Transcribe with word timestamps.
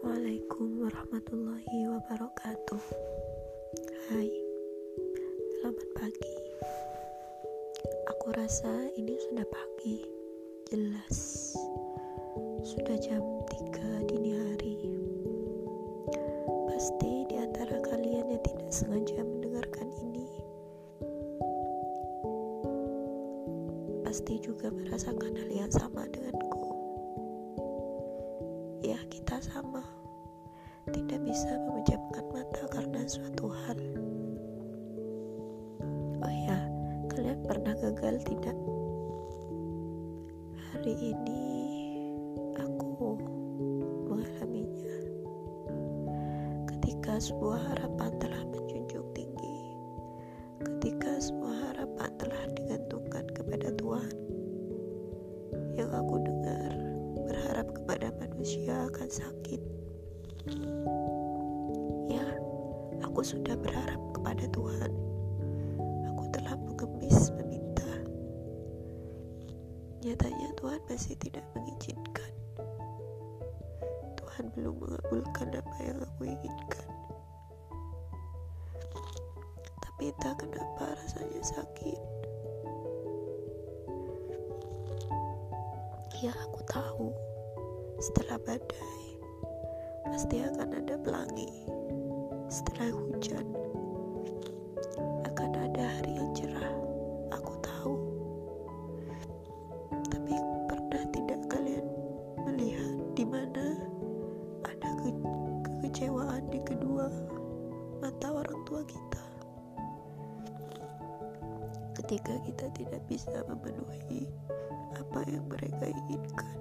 Assalamualaikum 0.00 0.80
warahmatullahi 0.80 1.78
wabarakatuh. 1.92 2.82
Hai 4.08 4.32
Selamat 5.60 5.88
pagi. 5.92 6.36
Aku 8.08 8.32
rasa 8.32 8.88
ini 8.96 9.12
sudah 9.28 9.44
pagi. 9.44 10.00
Jelas 10.72 11.52
Sudah 12.64 12.96
jam 12.96 13.20
3 13.76 14.08
dini 14.08 14.40
hari. 14.40 14.88
Pasti 16.72 17.28
di 17.28 17.36
antara 17.36 17.76
kalian 17.84 18.32
yang 18.32 18.40
tidak 18.40 18.72
sengaja 18.72 19.20
mendengarkan 19.20 19.92
ini 20.00 20.32
Pasti 24.00 24.40
juga 24.40 24.72
merasakan 24.72 25.36
hal 25.36 25.50
yang 25.52 25.68
sama 25.68 26.08
denganku 26.08 26.49
kita 29.30 29.46
sama 29.54 29.78
tidak 30.90 31.22
bisa 31.22 31.54
memejamkan 31.62 32.26
mata 32.34 32.66
karena 32.66 33.06
suatu 33.06 33.46
hal. 33.46 33.78
Oh 36.18 36.34
ya 36.50 36.58
kalian 37.06 37.38
pernah 37.46 37.78
gagal 37.78 38.26
tidak? 38.26 38.58
Hari 40.74 41.14
ini 41.14 41.42
aku 42.58 43.22
mengalaminya. 44.10 44.98
Ketika 46.74 47.22
sebuah 47.22 47.70
harapan 47.70 47.99
kepada 57.90 58.14
manusia 58.22 58.86
akan 58.86 59.10
sakit. 59.10 59.62
Ya, 62.06 62.22
aku 63.02 63.18
sudah 63.18 63.58
berharap 63.58 63.98
kepada 64.14 64.46
Tuhan. 64.54 64.94
Aku 66.14 66.22
telah 66.30 66.54
mengemis 66.54 67.34
meminta. 67.34 67.90
Nyatanya 70.06 70.54
Tuhan 70.54 70.78
masih 70.86 71.18
tidak 71.18 71.42
mengizinkan. 71.50 72.30
Tuhan 74.22 74.54
belum 74.54 74.86
mengabulkan 74.86 75.50
apa 75.50 75.76
yang 75.82 75.98
aku 75.98 76.30
inginkan. 76.30 76.90
Tapi 79.82 80.14
entah 80.14 80.38
kenapa 80.38 80.94
rasanya 80.94 81.42
sakit. 81.42 81.98
Ya, 86.22 86.30
aku 86.38 86.62
tahu 86.70 87.29
setelah 88.00 88.40
badai 88.48 89.20
pasti 90.08 90.40
akan 90.40 90.72
ada 90.72 90.96
pelangi. 91.04 91.68
Setelah 92.48 92.96
hujan 92.96 93.44
akan 95.28 95.50
ada 95.68 95.84
hari 95.84 96.16
yang 96.16 96.32
cerah. 96.32 96.74
Aku 97.36 97.52
tahu. 97.60 97.94
Tapi 100.08 100.32
pernah 100.64 101.04
tidak 101.12 101.40
kalian 101.52 101.86
melihat 102.48 102.96
di 103.12 103.24
mana 103.28 103.76
ada 104.64 104.90
ke 105.04 105.12
kekecewaan 105.68 106.48
di 106.48 106.58
kedua 106.64 107.12
mata 108.00 108.32
orang 108.32 108.64
tua 108.64 108.80
kita? 108.88 109.24
Ketika 112.00 112.32
kita 112.48 112.66
tidak 112.72 113.04
bisa 113.12 113.44
memenuhi 113.44 114.24
apa 114.96 115.20
yang 115.28 115.44
mereka 115.52 115.84
inginkan 115.84 116.60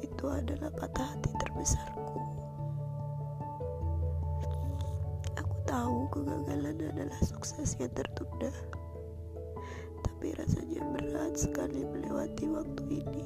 itu 0.00 0.24
adalah 0.28 0.72
patah 0.74 1.04
hati 1.16 1.30
terbesarku. 1.40 2.20
Aku 5.40 5.54
tahu 5.64 5.98
kegagalan 6.12 6.76
adalah 6.92 7.20
sukses 7.24 7.76
yang 7.80 7.92
tertunda, 7.92 8.52
tapi 10.04 10.36
rasanya 10.36 10.84
berat 10.96 11.36
sekali 11.36 11.84
melewati 11.84 12.44
waktu 12.52 12.82
ini. 13.00 13.24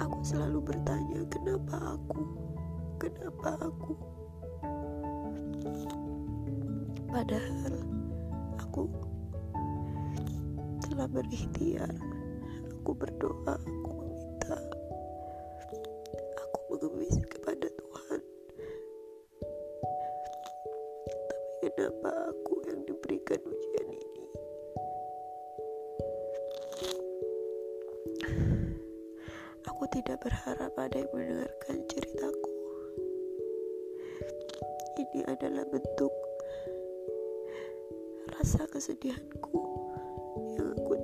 Aku 0.00 0.18
selalu 0.24 0.60
bertanya, 0.72 1.20
kenapa 1.28 1.96
aku? 1.96 2.22
Kenapa 2.96 3.50
aku? 3.60 3.92
Padahal 7.12 7.74
aku 8.60 8.88
telah 10.84 11.08
berikhtiar, 11.08 11.92
aku 12.86 13.02
berdoa, 13.02 13.58
aku 13.58 13.90
meminta, 13.98 14.54
aku 16.38 16.58
mengemis 16.70 17.18
kepada 17.26 17.66
Tuhan. 17.66 18.20
Tapi 21.10 21.66
kenapa 21.66 22.30
aku 22.30 22.62
yang 22.70 22.86
diberikan 22.86 23.42
ujian 23.42 23.90
ini? 23.90 24.24
Aku 29.66 29.82
tidak 29.90 30.22
berharap 30.22 30.70
ada 30.78 31.02
yang 31.02 31.10
mendengarkan 31.10 31.82
ceritaku. 31.90 32.50
Ini 34.94 35.26
adalah 35.26 35.66
bentuk 35.74 36.14
rasa 38.30 38.62
kesedihanku 38.70 39.65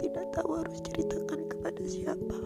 tidak 0.02 0.26
tahu 0.34 0.58
harus 0.58 0.82
ceritakan 0.82 1.46
kepada 1.46 1.82
siapa. 1.86 2.38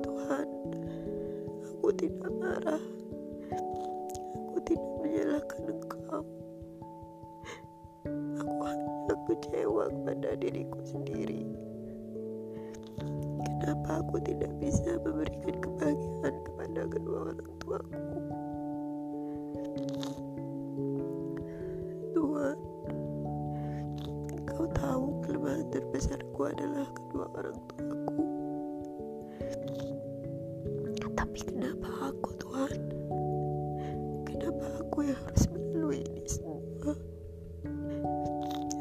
Tuhan, 0.00 0.48
aku 1.68 1.88
tidak 2.00 2.32
marah. 2.40 2.84
Aku 4.48 4.58
tidak 4.64 4.92
menyalahkan 5.04 5.62
Engkau. 5.68 6.24
Aku 8.40 8.56
hanya 8.64 9.14
kecewa 9.28 9.92
kepada 9.92 10.30
diriku 10.40 10.80
sendiri. 10.88 11.52
Kenapa 13.60 14.00
aku 14.00 14.24
tidak 14.24 14.56
bisa 14.56 14.96
memberikan 15.04 15.60
kebahagiaan 15.60 16.34
kepada 16.48 16.80
kedua 16.88 17.16
orang 17.28 17.44
tuaku? 17.60 18.43
Engkau 24.54 24.70
tahu 24.70 25.18
kelemahan 25.26 25.66
terbesarku 25.66 26.46
adalah 26.46 26.86
kedua 26.94 27.26
orang 27.34 27.58
tuaku. 27.74 28.22
Tapi 31.18 31.38
kenapa 31.42 31.90
aku, 32.06 32.30
Tuhan? 32.38 32.78
Kenapa 34.30 34.66
aku 34.78 35.10
yang 35.10 35.18
harus 35.26 35.50
melalui 35.50 36.06
ini 36.06 36.22
semua? 36.30 36.94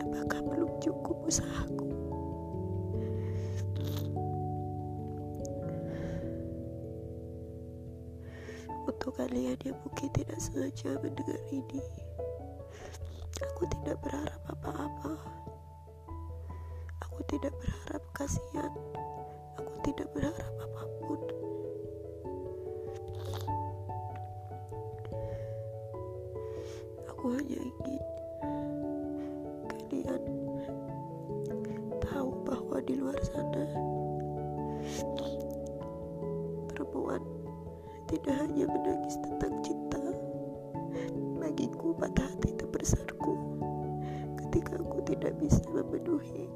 Apakah 0.05 0.45
belum 0.45 0.77
cukup 0.77 1.17
usahaku? 1.25 1.89
Untuk 8.85 9.17
kalian 9.17 9.57
yang 9.65 9.77
mungkin 9.81 10.13
tidak 10.13 10.37
sengaja 10.37 11.01
mendengar 11.01 11.41
ini, 11.49 11.81
aku 13.41 13.65
tidak 13.73 13.97
berharap 14.05 14.37
apa-apa. 14.53 15.42
Aku 17.13 17.21
tidak 17.29 17.53
berharap 17.61 18.01
kasihan. 18.17 18.73
Aku 19.61 19.73
tidak 19.85 20.09
berharap 20.17 20.53
apa 20.65 20.81
pun. 21.05 21.21
Aku 27.13 27.25
hanya 27.37 27.61
ingin 27.61 28.03
kalian 29.69 30.23
tahu 32.01 32.33
bahwa 32.49 32.81
di 32.81 32.97
luar 32.97 33.21
sana 33.21 33.61
perempuan 36.73 37.21
tidak 38.09 38.41
hanya 38.41 38.65
menangis 38.65 39.21
tentang 39.21 39.53
cinta. 39.61 40.01
Bagiku 41.37 41.93
patah 41.93 42.25
hati 42.25 42.57
terbesarku 42.57 43.37
ketika 44.41 44.81
aku 44.81 44.97
tidak 45.05 45.37
bisa 45.37 45.61
memenuhi 45.69 46.49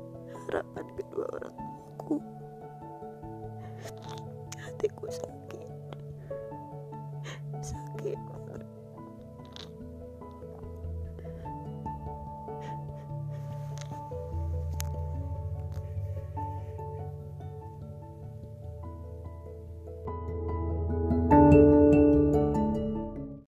harapan 0.47 0.85
kedua 0.95 1.25
orang 1.35 1.53
tuaku. 1.55 2.17
Hatiku 4.57 5.05
sakit, 5.11 5.46